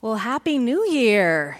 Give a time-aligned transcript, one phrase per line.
[0.00, 1.58] Well, Happy New Year.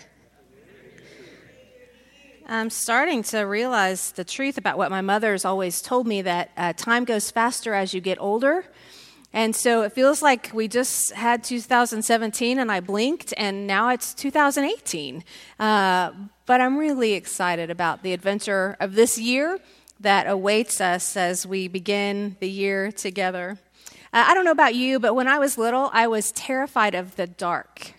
[2.47, 6.73] I'm starting to realize the truth about what my mother's always told me that uh,
[6.73, 8.65] time goes faster as you get older.
[9.33, 14.15] And so it feels like we just had 2017 and I blinked, and now it's
[14.15, 15.25] 2018.
[15.59, 16.13] Uh,
[16.47, 19.59] but I'm really excited about the adventure of this year
[19.99, 23.59] that awaits us as we begin the year together.
[24.13, 27.17] Uh, I don't know about you, but when I was little, I was terrified of
[27.17, 27.95] the dark.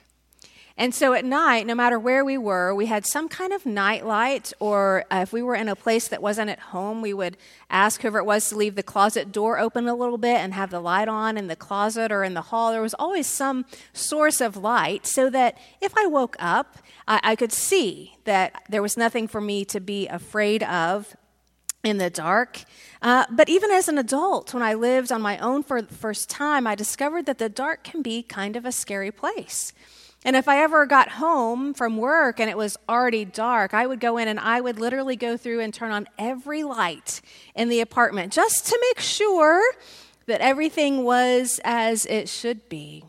[0.80, 4.06] And so at night, no matter where we were, we had some kind of night
[4.06, 7.36] light, or uh, if we were in a place that wasn't at home, we would
[7.70, 10.70] ask whoever it was to leave the closet door open a little bit and have
[10.70, 12.72] the light on in the closet or in the hall.
[12.72, 16.78] There was always some source of light so that if I woke up,
[17.10, 21.14] I, I could see that there was nothing for me to be afraid of
[21.84, 22.64] in the dark.
[23.02, 26.30] Uh, but even as an adult, when I lived on my own for the first
[26.30, 29.74] time, I discovered that the dark can be kind of a scary place.
[30.26, 34.00] And if I ever got home from work and it was already dark, I would
[34.00, 37.22] go in and I would literally go through and turn on every light
[37.56, 39.64] in the apartment just to make sure
[40.26, 43.06] that everything was as it should be.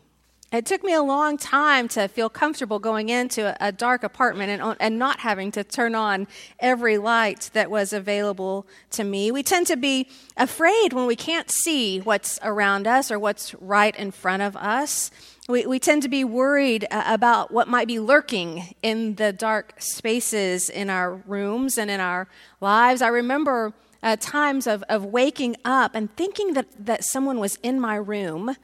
[0.51, 4.75] It took me a long time to feel comfortable going into a, dark apartment and,
[4.81, 6.27] and not having to turn on
[6.59, 9.31] every light that was available to me.
[9.31, 13.95] We tend to be afraid when we can't see what's around us or what's right
[13.95, 15.09] in front of us.
[15.47, 19.75] We, we tend to be worried uh, about what might be lurking in the dark
[19.77, 22.27] spaces in our rooms and in our
[22.59, 23.01] lives.
[23.01, 23.71] I remember
[24.03, 28.57] uh, times of, of waking up and thinking that, that someone was in my room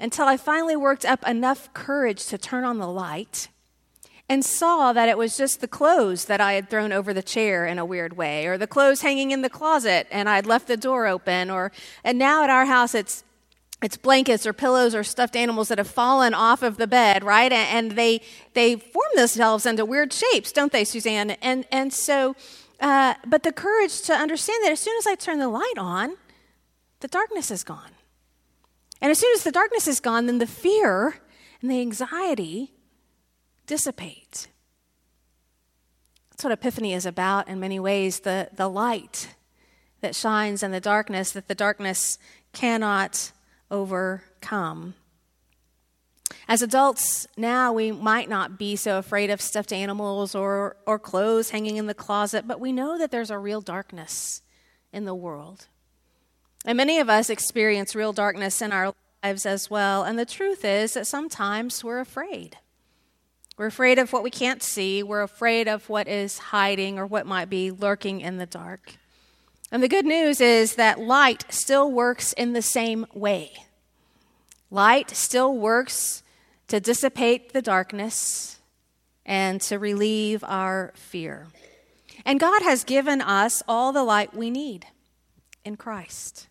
[0.00, 3.48] until I finally worked up enough courage to turn on the light
[4.28, 7.64] and saw that it was just the clothes that I had thrown over the chair
[7.64, 10.76] in a weird way, or the clothes hanging in the closet and I'd left the
[10.76, 11.72] door open, or
[12.04, 13.24] and now at our house it's
[13.80, 17.52] it's blankets or pillows or stuffed animals that have fallen off of the bed, right?
[17.52, 18.20] And, they
[18.54, 21.30] they form themselves into weird shapes, don't they, Suzanne?
[21.42, 22.34] And and so,
[22.80, 26.16] uh, but the courage to understand that as soon as I turn the light on,
[27.00, 27.92] the darkness is gone.
[29.00, 31.16] And as soon as the darkness is gone, then the fear
[31.60, 32.72] and the anxiety
[33.66, 34.48] dissipate.
[36.30, 39.34] That's what Epiphany is about in many ways the, the light
[40.00, 42.18] that shines in the darkness that the darkness
[42.52, 43.32] cannot
[43.70, 44.94] overcome.
[46.46, 51.50] As adults now, we might not be so afraid of stuffed animals or, or clothes
[51.50, 54.42] hanging in the closet, but we know that there's a real darkness
[54.92, 55.66] in the world.
[56.64, 60.04] And many of us experience real darkness in our lives as well.
[60.04, 62.58] And the truth is that sometimes we're afraid.
[63.56, 65.02] We're afraid of what we can't see.
[65.02, 68.94] We're afraid of what is hiding or what might be lurking in the dark.
[69.70, 73.52] And the good news is that light still works in the same way.
[74.70, 76.22] Light still works
[76.68, 78.58] to dissipate the darkness
[79.26, 81.48] and to relieve our fear.
[82.24, 84.86] And God has given us all the light we need
[85.64, 86.47] in Christ.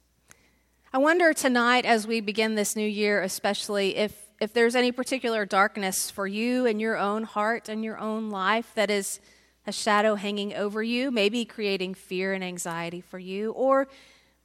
[0.98, 5.46] I wonder tonight, as we begin this new year, especially if, if there's any particular
[5.46, 9.20] darkness for you in your own heart and your own life that is
[9.68, 13.88] a shadow hanging over you, maybe creating fear and anxiety for you, or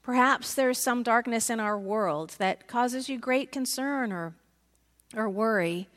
[0.02, 4.34] perhaps there's some darkness in our world that causes you great concern or,
[5.16, 5.88] or worry.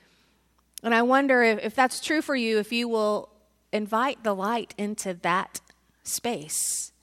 [0.81, 3.27] And I wonder if, if that's true for you, if you will
[3.73, 5.59] invite the light into that
[6.03, 6.94] space,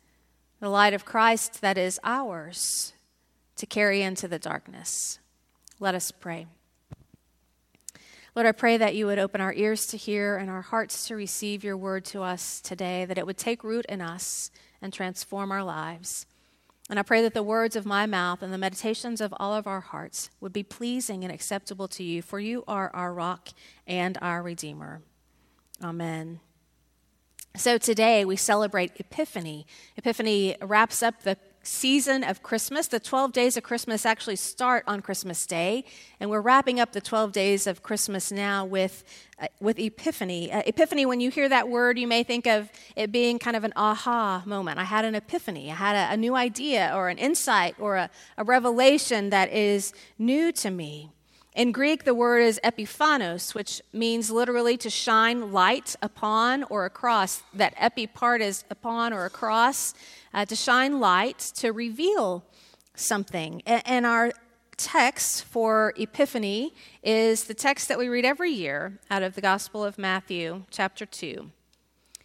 [0.58, 2.94] the light of Christ that is ours
[3.56, 5.18] to carry into the darkness.
[5.78, 6.46] Let us pray.
[8.34, 11.16] Lord, I pray that you would open our ears to hear and our hearts to
[11.16, 15.52] receive your word to us today, that it would take root in us and transform
[15.52, 16.24] our lives.
[16.88, 19.66] And I pray that the words of my mouth and the meditations of all of
[19.66, 23.50] our hearts would be pleasing and acceptable to you, for you are our rock
[23.86, 25.02] and our Redeemer.
[25.82, 26.41] Amen.
[27.54, 29.66] So today we celebrate Epiphany.
[29.96, 32.88] Epiphany wraps up the season of Christmas.
[32.88, 35.84] The 12 days of Christmas actually start on Christmas Day,
[36.20, 39.04] and we're wrapping up the 12 days of Christmas now with,
[39.41, 40.53] uh, with Epiphany.
[40.53, 43.64] Uh, epiphany, when you hear that word, you may think of it being kind of
[43.64, 44.78] an aha moment.
[44.78, 48.10] I had an epiphany, I had a, a new idea or an insight or a,
[48.36, 51.10] a revelation that is new to me.
[51.54, 57.43] In Greek, the word is epiphanos, which means literally to shine light upon or across.
[57.53, 59.93] That epi part is upon or across
[60.33, 62.43] uh, to shine light, to reveal
[62.95, 63.60] something.
[63.66, 64.33] And our
[64.78, 66.72] text for Epiphany
[67.03, 71.04] is the text that we read every year out of the Gospel of Matthew, chapter
[71.04, 71.51] 2.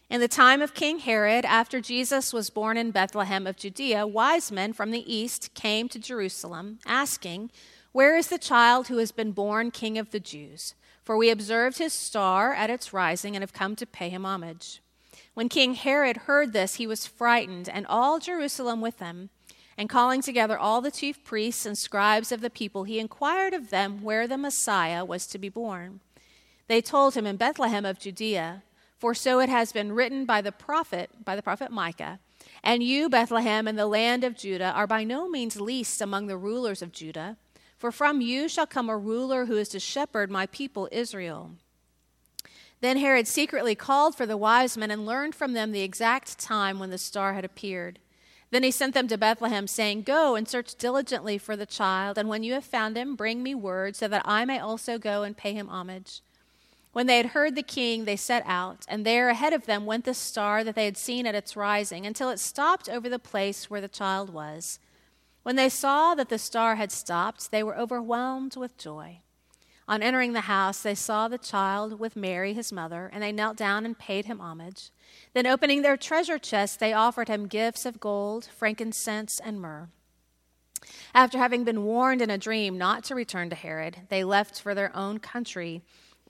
[0.10, 4.54] In the time of King Herod, after Jesus was born in Bethlehem of Judea, wise
[4.54, 7.52] men from the east came to Jerusalem, asking,
[7.92, 10.76] Where is the child who has been born king of the Jews?
[11.04, 14.82] For we observed his star at its rising and have come to pay him homage.
[15.34, 19.30] When King Herod heard this, he was frightened, and all Jerusalem with him.
[19.78, 23.70] And calling together all the chief priests and scribes of the people, he inquired of
[23.70, 26.00] them where the Messiah was to be born.
[26.68, 28.64] They told him in Bethlehem of Judea,
[28.98, 32.20] for so it has been written by the prophet, by the prophet Micah.
[32.64, 36.38] And you, Bethlehem, in the land of Judah, are by no means least among the
[36.38, 37.38] rulers of Judah,
[37.78, 41.52] for from you shall come a ruler who is to shepherd my people Israel.
[42.82, 46.80] Then Herod secretly called for the wise men and learned from them the exact time
[46.80, 48.00] when the star had appeared.
[48.50, 52.30] Then he sent them to Bethlehem, saying, Go and search diligently for the child, and
[52.30, 55.36] when you have found him, bring me word, so that I may also go and
[55.36, 56.22] pay him homage.
[56.94, 60.06] When they had heard the king, they set out, and there ahead of them went
[60.06, 63.70] the star that they had seen at its rising, until it stopped over the place
[63.70, 64.80] where the child was.
[65.48, 69.22] When they saw that the star had stopped, they were overwhelmed with joy.
[69.88, 73.56] On entering the house, they saw the child with Mary, his mother, and they knelt
[73.56, 74.90] down and paid him homage.
[75.34, 79.88] Then, opening their treasure chests, they offered him gifts of gold, frankincense, and myrrh.
[81.14, 84.76] After having been warned in a dream not to return to Herod, they left for
[84.76, 85.82] their own country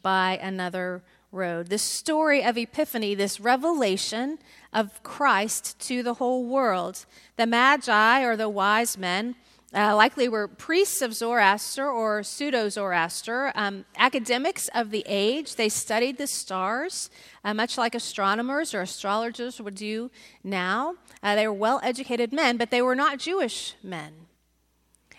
[0.04, 1.68] by another road.
[1.68, 4.40] This story of Epiphany, this revelation
[4.74, 7.06] of Christ to the whole world.
[7.36, 9.36] The Magi, or the wise men,
[9.74, 15.56] uh, likely were priests of Zoroaster or pseudo Zoroaster, um, academics of the age.
[15.56, 17.10] They studied the stars,
[17.44, 20.10] uh, much like astronomers or astrologers would do
[20.44, 20.96] now.
[21.22, 24.14] Uh, they were well educated men, but they were not Jewish men.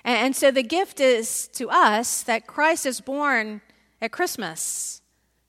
[0.02, 3.60] And, and so the gift is to us that Christ is born
[4.00, 5.02] at Christmas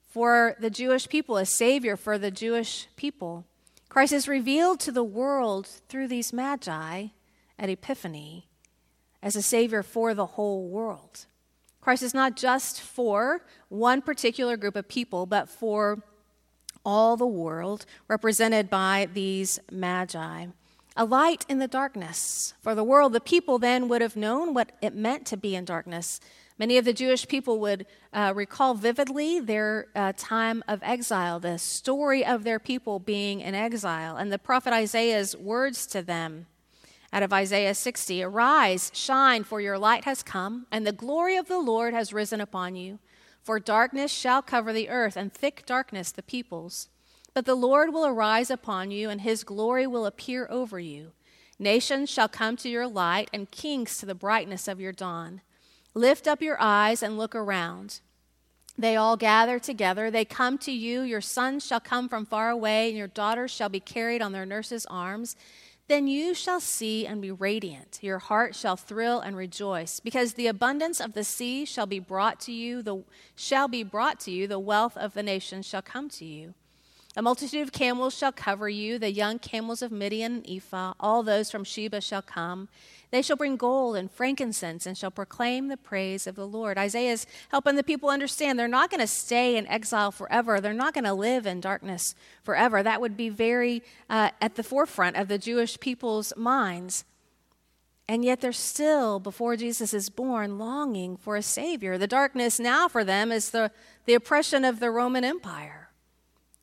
[0.10, 3.46] for the Jewish people, a Savior for the Jewish people.
[3.88, 7.08] Christ is revealed to the world through these magi
[7.58, 8.48] at Epiphany
[9.22, 11.28] as a Savior for the whole world.
[11.82, 16.04] Christ is not just for one particular group of people, but for
[16.84, 20.48] all the world, represented by these magi.
[21.00, 23.14] A light in the darkness for the world.
[23.14, 26.20] The people then would have known what it meant to be in darkness.
[26.58, 31.58] Many of the Jewish people would uh, recall vividly their uh, time of exile, the
[31.58, 36.48] story of their people being in exile, and the prophet Isaiah's words to them
[37.14, 41.48] out of Isaiah 60 Arise, shine, for your light has come, and the glory of
[41.48, 43.00] the Lord has risen upon you.
[43.42, 46.90] For darkness shall cover the earth, and thick darkness the peoples.
[47.34, 51.12] But the Lord will arise upon you, and his glory will appear over you.
[51.58, 55.42] Nations shall come to your light, and kings to the brightness of your dawn.
[55.94, 58.00] Lift up your eyes and look around.
[58.78, 60.10] They all gather together.
[60.10, 61.02] They come to you.
[61.02, 64.46] Your sons shall come from far away, and your daughters shall be carried on their
[64.46, 65.36] nurses' arms.
[65.90, 68.00] Then you shall see and be radiant.
[68.02, 72.40] Your heart shall thrill and rejoice, because the abundance of the sea shall be brought
[72.42, 73.04] to you, the
[73.36, 76.54] shall be brought to you, the wealth of the nations shall come to you.
[77.20, 81.22] A multitude of camels shall cover you, the young camels of Midian and Ephah, all
[81.22, 82.70] those from Sheba shall come.
[83.12, 86.78] They shall bring gold and frankincense and shall proclaim the praise of the Lord.
[86.78, 90.62] Isaiah is helping the people understand they're not going to stay in exile forever.
[90.62, 92.82] They're not going to live in darkness forever.
[92.82, 97.04] That would be very uh, at the forefront of the Jewish people's minds.
[98.08, 101.98] And yet they're still, before Jesus is born, longing for a Savior.
[101.98, 103.72] The darkness now for them is the,
[104.06, 105.79] the oppression of the Roman Empire,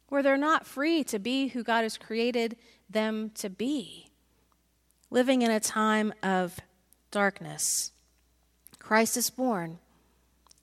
[0.09, 2.57] where they're not free to be who God has created
[2.89, 4.11] them to be
[5.11, 6.59] living in a time of
[7.11, 7.93] darkness.
[8.79, 9.79] Christ is born,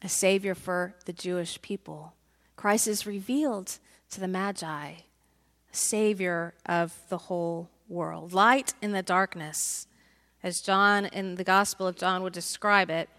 [0.01, 2.13] a Savior for the Jewish people.
[2.55, 3.79] Christ is revealed
[4.12, 4.93] to the Magi,
[5.71, 8.33] Savior of the whole world.
[8.33, 9.88] Light in the darkness,
[10.41, 13.09] as John in the Gospel of John would describe it.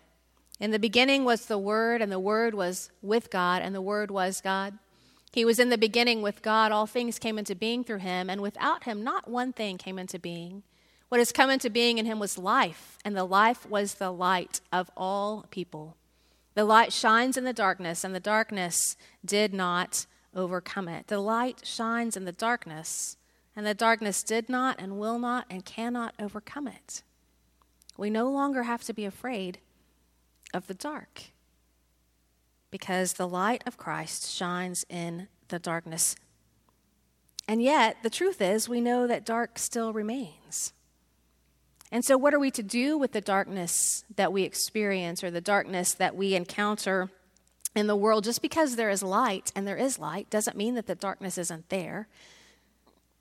[0.61, 4.11] In the beginning was the Word, and the Word was with God, and the Word
[4.11, 4.79] was God.
[5.35, 6.71] He was in the beginning with God.
[6.71, 10.17] All things came into being through him, and without him, not one thing came into
[10.17, 10.63] being.
[11.09, 14.61] What has come into being in him was life, and the life was the light
[14.71, 15.97] of all people.
[16.55, 21.09] The light shines in the darkness, and the darkness did not overcome it.
[21.09, 23.17] The light shines in the darkness,
[23.57, 27.03] and the darkness did not, and will not, and cannot overcome it.
[27.97, 29.59] We no longer have to be afraid
[30.53, 31.34] of the dark
[32.75, 36.17] because the light of Christ shines in the darkness.
[37.47, 40.73] And yet, the truth is, we know that dark still remains.
[41.93, 45.41] And so, what are we to do with the darkness that we experience or the
[45.41, 47.11] darkness that we encounter
[47.77, 48.25] in the world?
[48.25, 51.69] Just because there is light, and there is light, doesn't mean that the darkness isn't
[51.69, 52.09] there.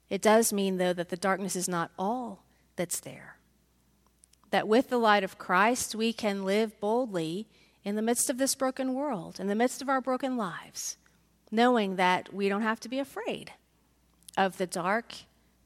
[0.09, 2.43] It does mean, though, that the darkness is not all
[2.75, 3.37] that's there.
[4.49, 7.47] that with the light of Christ, we can live boldly
[7.83, 10.97] in the midst of this broken world, in the midst of our broken lives,
[11.51, 13.51] knowing that we don't have to be afraid
[14.37, 15.13] of the dark,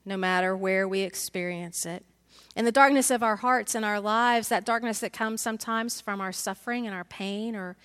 [0.06, 2.04] no matter where we experience it.
[2.56, 6.20] In the darkness of our hearts and our lives, that darkness that comes sometimes from
[6.20, 7.78] our suffering and our pain, or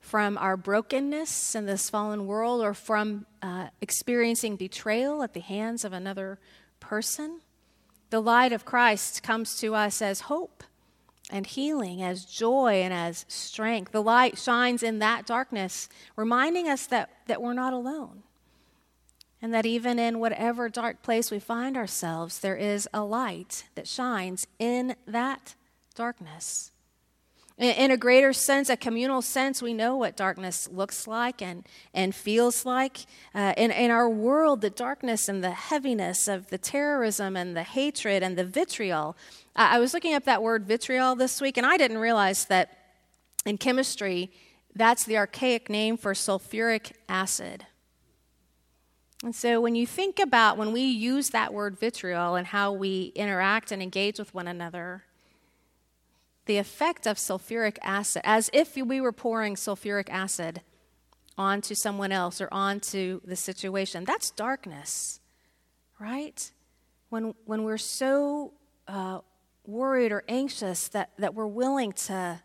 [0.00, 5.84] from our brokenness in this fallen world, or from uh, experiencing betrayal at the hands
[5.84, 6.38] of another
[6.78, 7.40] person,
[8.10, 10.62] the light of Christ comes to us as hope
[11.30, 13.92] and healing, as joy and as strength.
[13.92, 18.22] The light shines in that darkness, reminding us that, that we're not alone.
[19.40, 23.86] And that even in whatever dark place we find ourselves, there is a light that
[23.86, 25.54] shines in that
[25.94, 26.72] darkness.
[27.58, 32.14] In a greater sense, a communal sense, we know what darkness looks like and, and
[32.14, 32.98] feels like.
[33.34, 37.64] Uh, in, in our world, the darkness and the heaviness of the terrorism and the
[37.64, 39.16] hatred and the vitriol.
[39.56, 42.78] I was looking up that word vitriol this week, and I didn't realize that
[43.44, 44.30] in chemistry,
[44.76, 47.66] that's the archaic name for sulfuric acid.
[49.24, 53.06] And so when you think about when we use that word vitriol and how we
[53.16, 55.02] interact and engage with one another,
[56.48, 60.62] the effect of sulfuric acid, as if we were pouring sulfuric acid
[61.36, 64.04] onto someone else or onto the situation.
[64.04, 65.20] That's darkness,
[66.00, 66.50] right?
[67.10, 68.54] When, when we're so
[68.88, 69.20] uh,
[69.66, 72.40] worried or anxious that, that we're willing to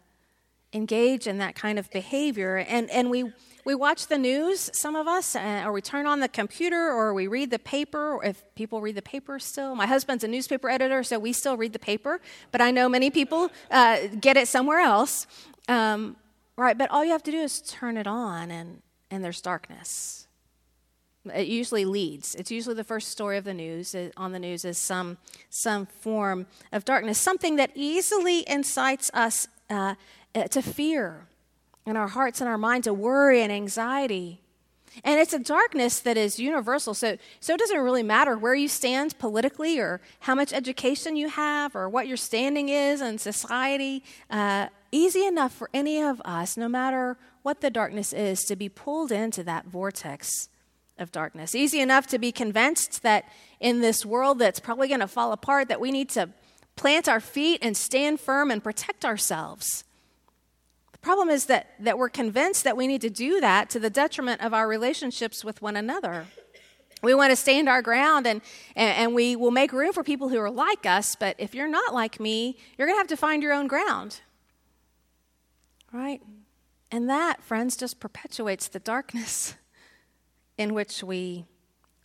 [0.74, 2.58] engage in that kind of behavior.
[2.58, 3.32] And, and we,
[3.65, 7.13] we watch the news, some of us, uh, or we turn on the computer, or
[7.13, 9.75] we read the paper, or if people read the paper still.
[9.75, 12.20] My husband's a newspaper editor, so we still read the paper,
[12.51, 15.27] but I know many people uh, get it somewhere else.
[15.68, 16.18] Um,
[16.58, 20.27] right, but all you have to do is turn it on, and, and there's darkness.
[21.34, 22.36] It usually leads.
[22.36, 25.18] It's usually the first story of the news uh, on the news is some
[25.50, 29.96] some form of darkness, something that easily incites us uh,
[30.36, 31.27] uh, to fear
[31.86, 34.39] in our hearts and our minds, to worry and anxiety.
[35.03, 36.93] And it's a darkness that is universal.
[36.93, 41.29] So, so it doesn't really matter where you stand politically or how much education you
[41.29, 44.03] have or what your standing is in society.
[44.29, 48.70] Uh, easy enough for any of us, no matter what the darkness is, to be
[48.70, 50.48] pulled into that vortex
[51.00, 51.55] of darkness.
[51.55, 53.25] Easy enough to be convinced that
[53.60, 56.29] in this world that's probably going to fall apart, that we need to
[56.75, 59.84] plant our feet and stand firm and protect ourselves
[60.92, 63.89] The Problem is that, that we're convinced that we need to do that to the
[63.89, 66.25] detriment of our relationships with one another.
[67.03, 68.42] We want to stand our ground and,
[68.77, 71.68] and, and we will make room for people who are like us, but if you're
[71.68, 74.22] not like me, you're going to have to find your own ground.
[75.92, 76.22] Right?
[76.89, 79.56] And that, friends, just perpetuates the darkness
[80.58, 81.46] in which we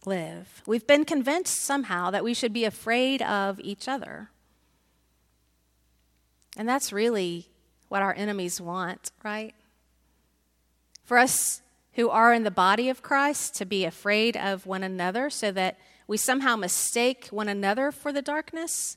[0.04, 0.62] live.
[0.66, 4.30] We've been convinced somehow that we should be afraid of each other.
[6.58, 7.48] And that's really
[7.88, 9.54] what our enemies want, right?
[11.04, 11.62] For us
[11.92, 15.78] who are in the body of Christ to be afraid of one another so that
[16.06, 18.96] we somehow mistake one another for the darkness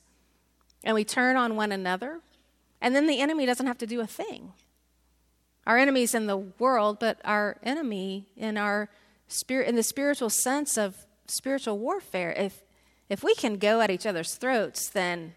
[0.84, 2.20] and we turn on one another,
[2.80, 4.52] and then the enemy doesn't have to do a thing.
[5.64, 8.88] Our enemy's in the world, but our enemy in our
[9.28, 12.62] spirit in the spiritual sense of spiritual warfare, if
[13.08, 15.34] if we can go at each other's throats, then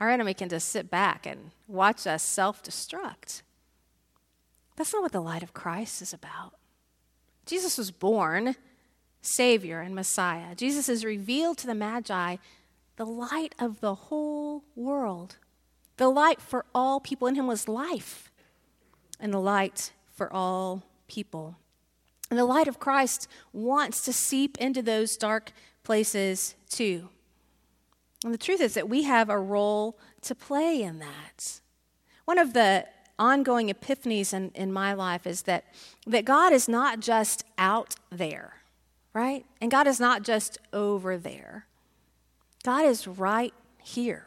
[0.00, 3.42] our enemy can just sit back and watch us self destruct.
[4.76, 6.54] That's not what the light of Christ is about.
[7.46, 8.56] Jesus was born
[9.22, 10.54] Savior and Messiah.
[10.54, 12.36] Jesus is revealed to the Magi
[12.96, 15.36] the light of the whole world.
[15.96, 17.28] The light for all people.
[17.28, 18.30] In him was life,
[19.20, 21.56] and the light for all people.
[22.30, 25.52] And the light of Christ wants to seep into those dark
[25.84, 27.08] places too.
[28.26, 31.60] And the truth is that we have a role to play in that.
[32.24, 32.84] One of the
[33.20, 35.64] ongoing epiphanies in, in my life is that,
[36.08, 38.54] that God is not just out there,
[39.12, 39.46] right?
[39.60, 41.66] And God is not just over there.
[42.64, 44.26] God is right here.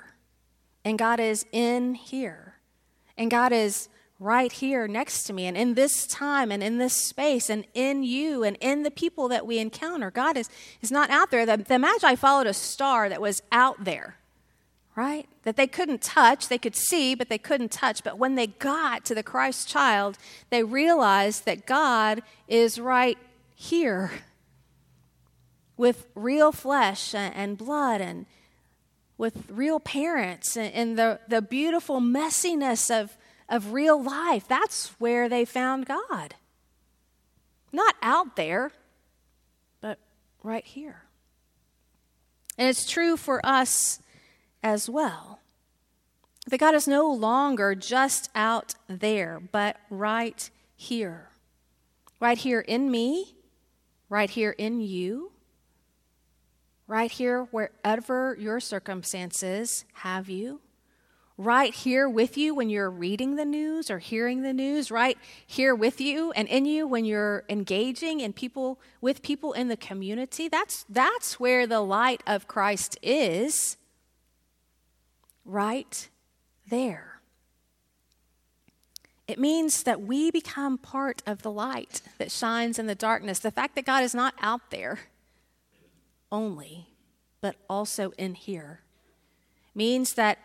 [0.86, 2.54] And God is in here.
[3.18, 6.94] And God is right here next to me and in this time and in this
[6.94, 10.12] space and in you and in the people that we encounter.
[10.12, 10.50] God is,
[10.82, 11.46] is not out there.
[11.46, 14.18] The, the Magi followed a star that was out there,
[14.94, 15.26] right?
[15.44, 16.50] That they couldn't touch.
[16.50, 18.04] They could see, but they couldn't touch.
[18.04, 20.18] But when they got to the Christ child,
[20.50, 23.18] they realized that God is right
[23.56, 24.12] here
[25.78, 28.26] with real flesh and blood and
[29.18, 33.18] with real parents and the, the beautiful messiness of
[33.50, 34.48] of real life.
[34.48, 36.36] That's where they found God.
[37.72, 38.72] Not out there,
[39.82, 40.00] but
[40.44, 41.04] right here.
[42.58, 44.00] And it's true for us
[44.64, 45.40] as well.
[46.48, 51.30] That God is no longer just out there, but right here.
[52.20, 53.36] Right here in me,
[54.10, 55.32] right here in you,
[56.88, 60.60] right here wherever your circumstances have you
[61.40, 65.18] right here with you when you're reading the news or hearing the news, right
[65.48, 69.78] here with you and in you when you're engaging in people with people in the
[69.78, 70.50] community.
[70.50, 73.78] That's that's where the light of Christ is.
[75.46, 76.10] Right
[76.70, 77.22] there.
[79.26, 83.40] It means that we become part of the light that shines in the darkness.
[83.40, 85.00] The fact that God is not out there
[86.32, 86.88] only,
[87.40, 88.82] but also in here
[89.74, 90.40] means that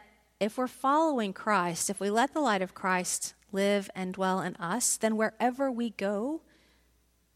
[0.44, 4.54] if we're following Christ, if we let the light of Christ live and dwell in
[4.56, 6.42] us, then wherever we go,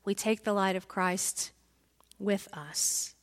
[0.04, 1.52] we take the light of Christ
[2.18, 3.14] with us.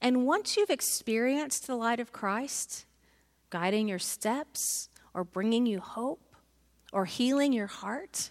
[0.00, 2.86] And once you've experienced the light of Christ,
[3.50, 6.34] guiding your steps or bringing you hope
[6.92, 8.30] or healing your heart,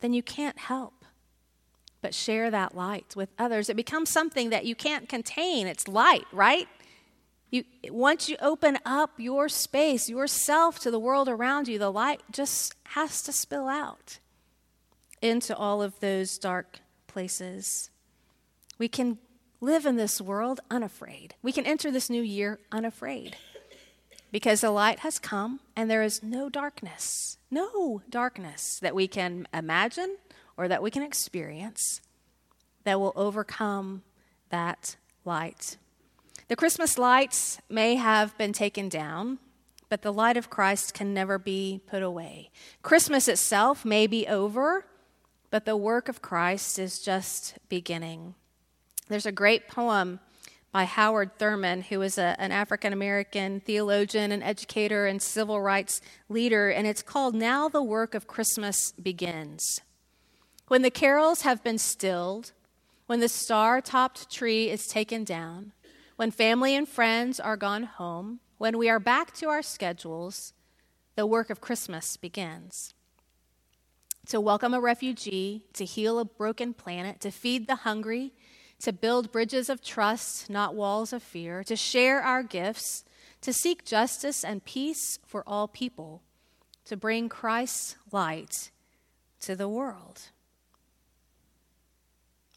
[0.00, 1.04] then you can't help
[2.02, 3.68] but share that light with others.
[3.68, 5.66] It becomes something that you can't contain.
[5.66, 6.68] It's light, right?
[7.50, 12.22] You, once you open up your space, yourself to the world around you, the light
[12.30, 14.18] just has to spill out
[15.22, 17.90] into all of those dark places.
[18.78, 19.18] We can
[19.60, 21.34] live in this world unafraid.
[21.42, 23.36] We can enter this new year unafraid
[24.30, 29.48] because the light has come and there is no darkness, no darkness that we can
[29.54, 30.16] imagine
[30.56, 32.00] or that we can experience
[32.84, 34.02] that will overcome
[34.50, 35.76] that light.
[36.48, 39.38] The Christmas lights may have been taken down,
[39.88, 42.50] but the light of Christ can never be put away.
[42.82, 44.86] Christmas itself may be over,
[45.50, 48.36] but the work of Christ is just beginning.
[49.08, 50.20] There's a great poem
[50.70, 56.00] by Howard Thurman, who is a, an African American theologian and educator and civil rights
[56.28, 59.80] leader, and it's called Now the Work of Christmas Begins.
[60.68, 62.52] When the carols have been stilled,
[63.06, 65.72] when the star topped tree is taken down,
[66.16, 70.54] when family and friends are gone home, when we are back to our schedules,
[71.14, 72.94] the work of Christmas begins.
[74.28, 78.32] To welcome a refugee, to heal a broken planet, to feed the hungry,
[78.80, 83.04] to build bridges of trust, not walls of fear, to share our gifts,
[83.42, 86.22] to seek justice and peace for all people,
[86.86, 88.70] to bring Christ's light
[89.40, 90.30] to the world.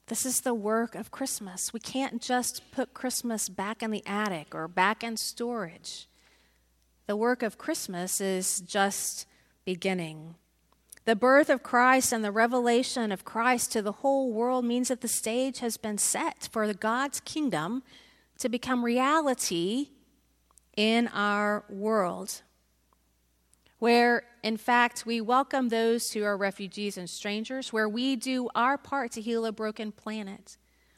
[0.09, 1.71] This is the work of Christmas.
[1.71, 6.07] We can't just put Christmas back in the attic or back in storage.
[7.05, 9.27] The work of Christmas is just
[9.65, 10.33] beginning.
[11.05, 15.01] The birth of Christ and the revelation of Christ to the whole world means that
[15.01, 17.83] the stage has been set for God's kingdom
[18.39, 19.89] to become reality
[20.75, 22.41] in our world
[23.79, 28.77] where, in fact, we welcome those who are refugees and strangers, where we do our
[28.77, 30.57] part to heal a broken planet,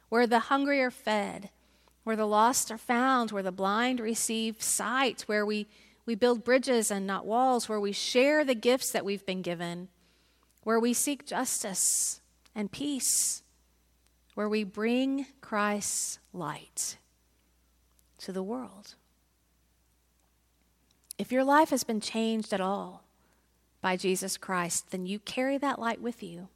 [0.09, 1.51] where the hungry are fed,
[2.03, 5.67] where the lost are found, where the blind receive sight, where we,
[6.07, 9.87] we build bridges and not walls, where we share the gifts that we've been given,
[10.63, 12.19] where we seek justice
[12.55, 13.43] and peace,
[14.33, 16.97] where we bring Christ's light
[18.17, 18.95] to the world.
[21.21, 23.03] If your life has been changed at all
[23.79, 26.47] by Jesus Christ, then you carry that light with you.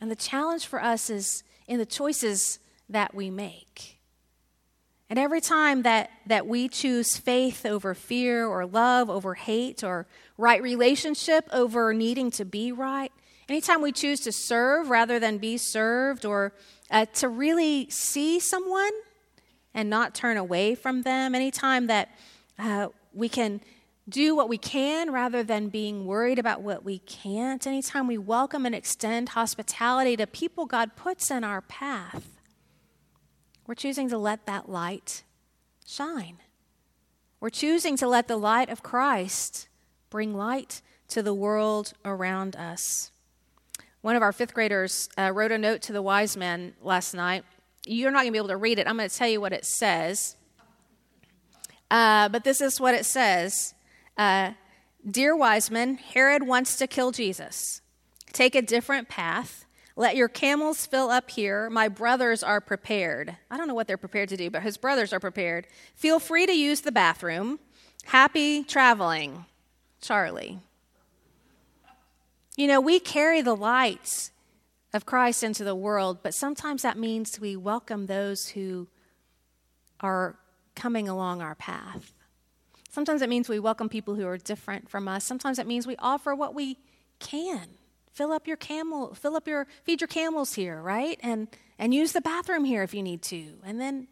[0.00, 2.58] And the challenge for us is in the choices
[2.88, 4.00] that we make.
[5.08, 10.08] And every time that, that we choose faith over fear or love over hate or
[10.36, 13.12] right relationship over needing to be right,
[13.48, 16.52] anytime we choose to serve rather than be served or
[16.90, 18.90] uh, to really see someone
[19.72, 22.08] and not turn away from them, anytime that
[22.58, 23.60] uh, we can
[24.08, 27.66] do what we can rather than being worried about what we can't.
[27.66, 32.40] Anytime we welcome and extend hospitality to people God puts in our path,
[33.66, 35.24] we're choosing to let that light
[35.86, 36.38] shine.
[37.40, 39.68] We're choosing to let the light of Christ
[40.10, 43.12] bring light to the world around us.
[44.00, 47.44] One of our fifth graders uh, wrote a note to the wise men last night.
[47.86, 48.86] You're not going to be able to read it.
[48.86, 50.36] I'm going to tell you what it says.
[51.90, 53.74] Uh, but this is what it says
[54.16, 54.52] uh,
[55.08, 57.80] Dear Wiseman, Herod wants to kill Jesus.
[58.32, 59.64] Take a different path.
[59.96, 61.68] Let your camels fill up here.
[61.70, 63.36] My brothers are prepared.
[63.50, 65.66] I don't know what they're prepared to do, but his brothers are prepared.
[65.94, 67.58] Feel free to use the bathroom.
[68.04, 69.46] Happy traveling,
[70.00, 70.60] Charlie.
[72.56, 74.30] You know, we carry the lights
[74.92, 78.88] of Christ into the world, but sometimes that means we welcome those who
[80.00, 80.36] are
[80.78, 82.14] coming along our path.
[82.88, 85.24] Sometimes it means we welcome people who are different from us.
[85.24, 86.78] Sometimes it means we offer what we
[87.18, 87.68] can.
[88.12, 91.18] Fill up your camel, fill up your, feed your camels here, right?
[91.22, 93.58] And, and use the bathroom here if you need to.
[93.64, 94.08] And then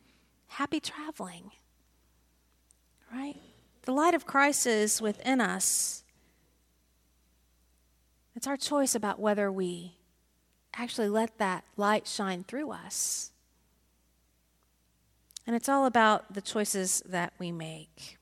[0.48, 1.52] happy traveling,
[3.12, 3.40] right?
[3.82, 6.04] The light of Christ is within us.
[8.34, 9.94] It's our choice about whether we
[10.74, 13.30] actually let that light shine through us.
[15.46, 18.18] And it's all about the choices that we make.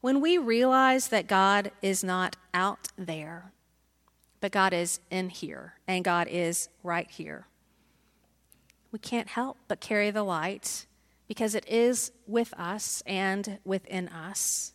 [0.00, 3.52] When we realize that God is not out there,
[4.40, 7.46] but God is in here and God is right here,
[8.90, 10.86] we can't help but carry the light
[11.28, 14.72] because it is with us and within us.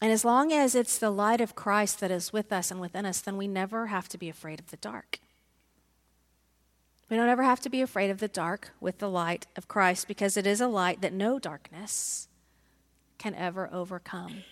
[0.00, 3.06] And as long as it's the light of Christ that is with us and within
[3.06, 5.20] us, then we never have to be afraid of the dark.
[7.08, 10.08] We don't ever have to be afraid of the dark with the light of Christ
[10.08, 12.28] because it is a light that no darkness
[13.18, 14.42] can ever overcome.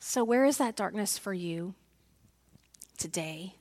[0.00, 1.74] So, where is that darkness for you
[2.98, 3.54] today?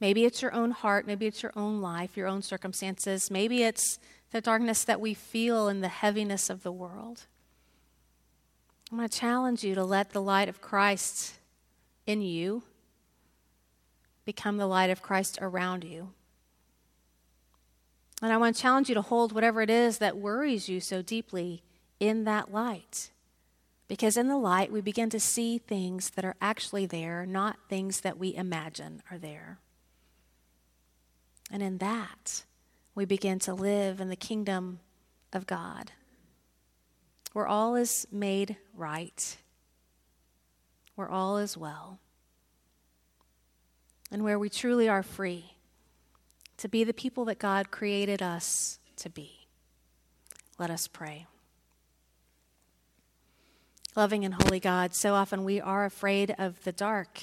[0.00, 3.98] Maybe it's your own heart, maybe it's your own life, your own circumstances, maybe it's
[4.30, 7.26] the darkness that we feel in the heaviness of the world.
[8.90, 11.34] I'm going to challenge you to let the light of Christ
[12.06, 12.62] in you
[14.24, 16.10] become the light of Christ around you.
[18.22, 21.00] And I want to challenge you to hold whatever it is that worries you so
[21.00, 21.62] deeply
[21.98, 23.10] in that light.
[23.88, 28.02] Because in the light, we begin to see things that are actually there, not things
[28.02, 29.58] that we imagine are there.
[31.50, 32.44] And in that,
[32.94, 34.80] we begin to live in the kingdom
[35.32, 35.92] of God,
[37.32, 39.36] where all is made right,
[40.94, 41.98] where all is well,
[44.12, 45.56] and where we truly are free
[46.60, 49.46] to be the people that God created us to be.
[50.58, 51.26] Let us pray.
[53.96, 57.22] Loving and holy God, so often we are afraid of the dark.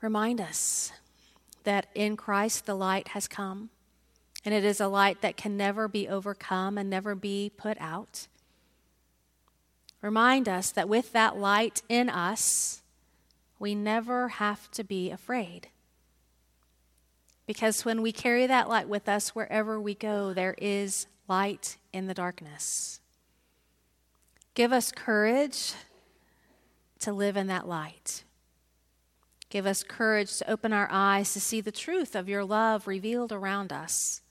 [0.00, 0.92] Remind us
[1.64, 3.68] that in Christ the light has come,
[4.42, 8.28] and it is a light that can never be overcome and never be put out.
[10.00, 12.80] Remind us that with that light in us,
[13.58, 15.68] we never have to be afraid.
[17.46, 22.06] Because when we carry that light with us wherever we go, there is light in
[22.06, 23.00] the darkness.
[24.54, 25.74] Give us courage
[27.00, 28.24] to live in that light.
[29.48, 33.32] Give us courage to open our eyes to see the truth of your love revealed
[33.32, 34.22] around us.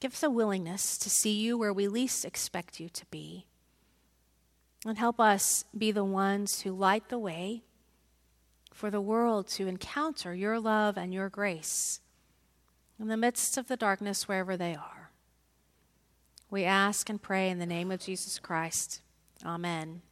[0.00, 3.46] Give us a willingness to see you where we least expect you to be.
[4.86, 7.64] And help us be the ones who light the way
[8.78, 12.00] for the world to encounter your love and your grace
[13.00, 15.10] in the midst of the darkness wherever they are.
[16.48, 19.00] We ask and pray in the name of Jesus Christ.
[19.44, 20.02] Amen.